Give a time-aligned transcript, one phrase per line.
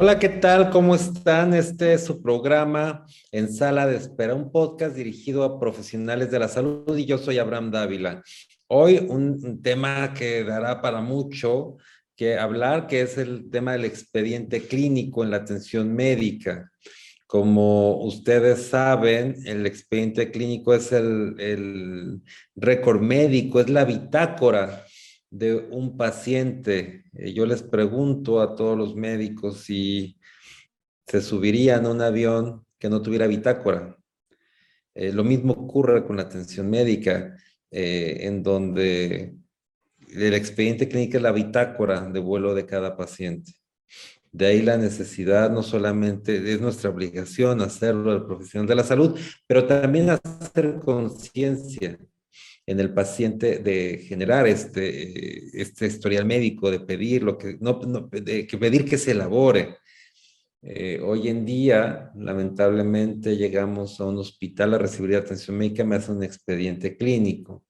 [0.00, 0.70] Hola, ¿qué tal?
[0.70, 1.54] ¿Cómo están?
[1.54, 6.46] Este es su programa en Sala de Espera, un podcast dirigido a profesionales de la
[6.46, 8.22] salud y yo soy Abraham Dávila.
[8.68, 11.78] Hoy un tema que dará para mucho
[12.14, 16.70] que hablar, que es el tema del expediente clínico en la atención médica.
[17.26, 22.20] Como ustedes saben, el expediente clínico es el, el
[22.54, 24.84] récord médico, es la bitácora
[25.30, 27.04] de un paciente.
[27.14, 30.18] Eh, yo les pregunto a todos los médicos si
[31.06, 33.96] se subirían a un avión que no tuviera bitácora.
[34.94, 37.36] Eh, lo mismo ocurre con la atención médica,
[37.70, 39.34] eh, en donde
[40.08, 43.52] el expediente clínico es la bitácora de vuelo de cada paciente.
[44.32, 49.18] De ahí la necesidad, no solamente es nuestra obligación hacerlo al profesional de la salud,
[49.46, 51.98] pero también hacer conciencia
[52.68, 57.80] en el paciente de generar este, este historial médico, de pedir lo que, no,
[58.12, 59.78] de que pedir que se elabore.
[60.60, 66.16] Eh, hoy en día, lamentablemente, llegamos a un hospital a recibir atención médica, me hacen
[66.16, 67.64] un expediente clínico.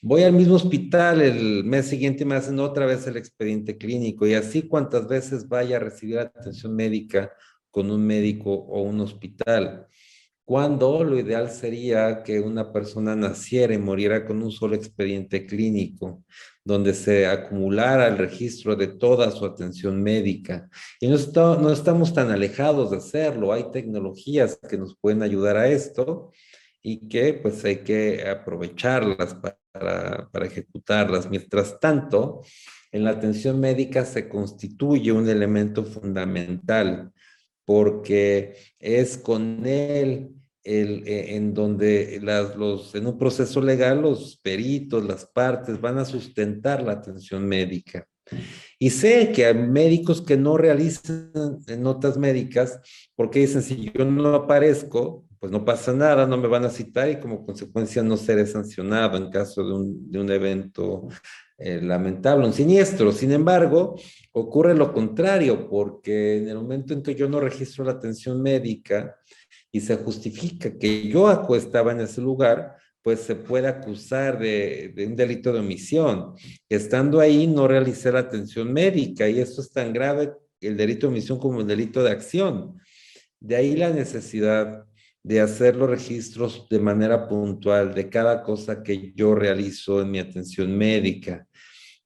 [0.00, 4.32] Voy al mismo hospital, el mes siguiente me hacen otra vez el expediente clínico y
[4.32, 7.30] así cuantas veces vaya a recibir atención médica
[7.70, 9.88] con un médico o un hospital
[10.48, 16.24] cuando lo ideal sería que una persona naciera y muriera con un solo expediente clínico,
[16.64, 20.66] donde se acumulara el registro de toda su atención médica.
[21.00, 26.32] Y no, estamos tan alejados de hacerlo, hay tecnologías que nos pueden ayudar a esto
[26.82, 31.28] y que pues hay que aprovecharlas para, para ejecutarlas.
[31.28, 32.40] Mientras tanto,
[32.90, 37.12] en la atención médica se constituye un elemento fundamental
[37.66, 40.36] porque es con él
[40.68, 45.98] el, eh, en donde las, los, en un proceso legal los peritos, las partes van
[45.98, 48.06] a sustentar la atención médica.
[48.78, 51.32] Y sé que hay médicos que no realizan
[51.78, 52.78] notas médicas
[53.16, 57.08] porque dicen, si yo no aparezco, pues no pasa nada, no me van a citar
[57.08, 61.08] y como consecuencia no seré sancionado en caso de un, de un evento
[61.56, 63.12] eh, lamentable, un siniestro.
[63.12, 63.96] Sin embargo,
[64.32, 69.16] ocurre lo contrario, porque en el momento en que yo no registro la atención médica,
[69.72, 75.16] y se justifica que yo estaba en ese lugar, pues se puede acusar de, un
[75.16, 76.34] delito de omisión.
[76.68, 81.12] Estando ahí no realicé la atención médica y eso es tan grave el delito de
[81.12, 82.78] omisión como el delito de acción.
[83.40, 84.84] De ahí la necesidad
[85.22, 90.18] de hacer los registros de manera puntual de cada cosa que yo realizo en mi
[90.18, 91.46] atención médica.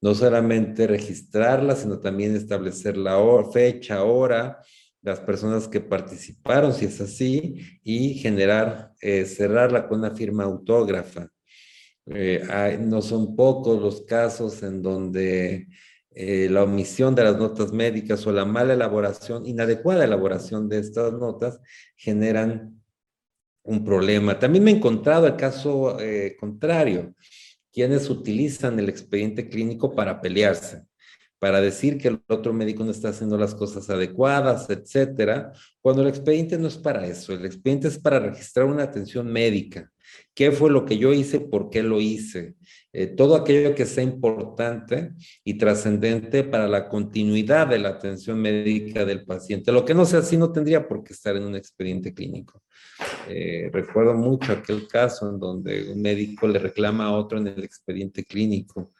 [0.00, 3.18] No solamente registrarla, sino también establecer la
[3.52, 4.58] fecha, hora,
[5.02, 11.28] las personas que participaron, si es así, y generar, eh, cerrarla con una firma autógrafa.
[12.06, 15.68] Eh, no son pocos los casos en donde
[16.10, 21.12] eh, la omisión de las notas médicas o la mala elaboración, inadecuada elaboración de estas
[21.12, 21.60] notas
[21.96, 22.80] generan
[23.64, 24.38] un problema.
[24.38, 25.96] También me he encontrado el caso
[26.38, 27.14] contrario,
[27.72, 30.82] quienes utilizan el expediente clínico para pelearse
[31.42, 36.08] para decir que el otro médico no está haciendo las cosas adecuadas, etcétera, cuando el
[36.08, 39.90] expediente no es para eso, el expediente es para registrar una atención médica.
[40.34, 41.40] ¿Qué fue lo que yo hice?
[41.40, 42.54] ¿Por qué lo hice?
[42.92, 49.04] Eh, todo aquello que sea importante y trascendente para la continuidad de la atención médica
[49.04, 49.72] del paciente.
[49.72, 52.62] Lo que no sea así no tendría por qué estar en un expediente clínico.
[53.28, 57.64] Eh, recuerdo mucho aquel caso en donde un médico le reclama a otro en el
[57.64, 58.92] expediente clínico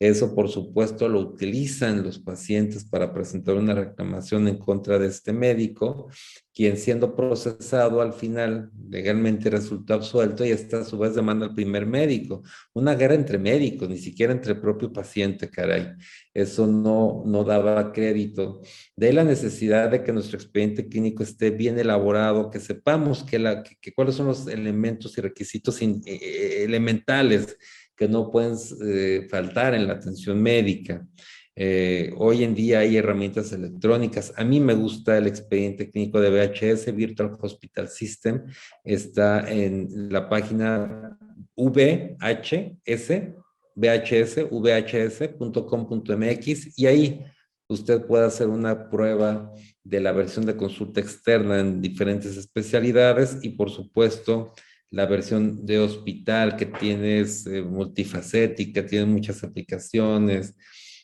[0.00, 5.32] eso, por supuesto, lo utilizan los pacientes para presentar una reclamación en contra de este
[5.32, 6.08] médico,
[6.54, 11.54] quien siendo procesado al final legalmente resultó absuelto y esta a su vez demanda al
[11.54, 12.44] primer médico.
[12.74, 15.88] Una guerra entre médicos, ni siquiera entre el propio paciente, caray.
[16.32, 18.60] Eso no, no daba crédito.
[18.94, 23.64] De la necesidad de que nuestro expediente clínico esté bien elaborado, que sepamos que, la,
[23.64, 27.56] que, cuáles son los elementos y requisitos eh, eh, elementales
[27.98, 28.54] que no pueden
[28.86, 31.04] eh, faltar en la atención médica.
[31.56, 34.32] Eh, hoy en día hay herramientas electrónicas.
[34.36, 38.44] A mí me gusta el expediente clínico de VHS, Virtual Hospital System.
[38.84, 41.18] Está en la página
[41.56, 43.10] VHS,
[43.74, 45.98] VHS, vhs.com.mx
[46.78, 47.24] y ahí
[47.68, 49.52] usted puede hacer una prueba
[49.82, 54.54] de la versión de consulta externa en diferentes especialidades y por supuesto
[54.90, 60.54] la versión de hospital que tienes eh, multifacética, tiene muchas aplicaciones,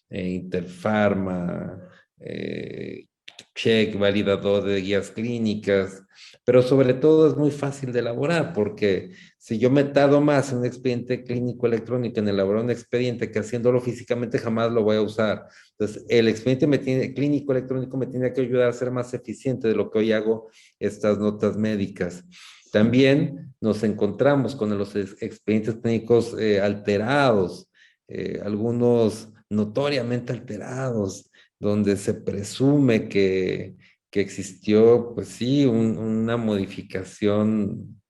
[0.09, 1.79] eh, Interpharma,
[2.21, 3.07] eh,
[3.55, 6.03] check, validador de guías clínicas,
[6.45, 10.59] pero sobre todo es muy fácil de elaborar porque si yo me tardo más en
[10.59, 15.03] un expediente clínico electrónico en elaborar un expediente que haciéndolo físicamente jamás lo voy a
[15.03, 15.47] usar.
[15.73, 19.91] Entonces, el expediente clínico electrónico me tiene que ayudar a ser más eficiente de lo
[19.91, 20.49] que hoy hago
[20.79, 22.25] estas notas médicas.
[22.73, 27.71] También nos encontramos con los expedientes clínicos eh, alterados,
[28.09, 31.31] eh, algunos notoriamente alterados,
[31.65, 33.75] donde se presume que,
[34.11, 38.01] que existió, pues sí, una modificación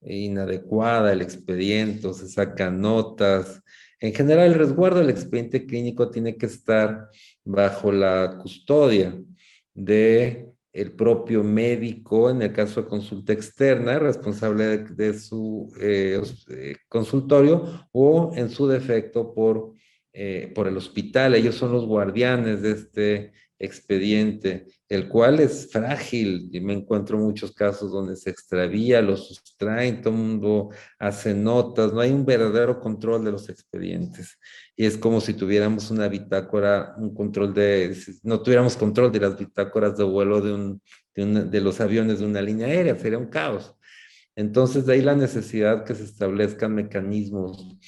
[0.00, 3.62] inadecuada del expediente, se sacan notas.
[4.00, 7.10] En general, el resguardo del expediente clínico tiene que estar
[7.44, 9.14] bajo la custodia
[9.74, 16.76] de el propio médico, en el caso de consulta externa, responsable de, su eh, eh,
[16.88, 19.74] consultorio, o en su defecto por,
[20.16, 21.34] eh, por el hospital.
[21.34, 26.48] Ellos son los guardianes de este expediente, el cual es frágil.
[26.52, 30.70] Y me encuentro muchos casos donde se extravía, lo sustraen, todo el mundo
[31.00, 34.38] hace notas, no hay un verdadero control de los expedientes.
[34.76, 39.36] Y es como si tuviéramos una bitácora, un control de, no tuviéramos control de las
[39.36, 40.82] bitácoras de vuelo de, un,
[41.16, 43.74] de, de los aviones de una línea aérea, sería un caos.
[44.36, 47.78] Entonces, de ahí la necesidad que se establezcan mecanismos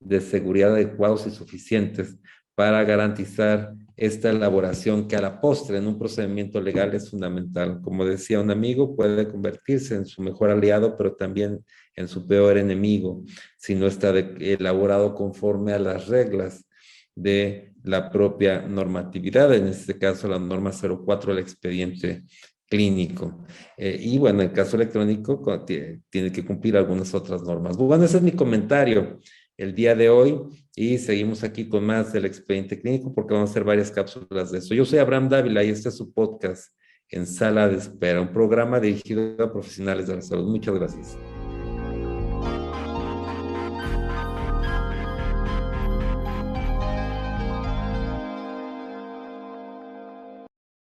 [0.00, 2.16] de seguridad adecuados y suficientes
[2.54, 7.80] para garantizar esta elaboración que a la postre en un procedimiento legal es fundamental.
[7.82, 11.64] Como decía un amigo, puede convertirse en su mejor aliado, pero también
[11.94, 13.24] en su peor enemigo
[13.56, 16.66] si no está elaborado conforme a las reglas
[17.14, 22.24] de la propia normatividad, en este caso la norma 04 del expediente
[22.68, 23.46] clínico.
[23.76, 27.76] Eh, y bueno, en el caso electrónico tiene que cumplir algunas otras normas.
[27.76, 29.20] Bueno, ese es mi comentario
[29.56, 30.40] el día de hoy
[30.74, 34.58] y seguimos aquí con más del expediente clínico porque vamos a hacer varias cápsulas de
[34.58, 34.74] eso.
[34.74, 36.72] Yo soy Abraham Dávila y este es su podcast
[37.08, 40.48] en Sala de Espera, un programa dirigido a profesionales de la salud.
[40.48, 41.16] Muchas gracias.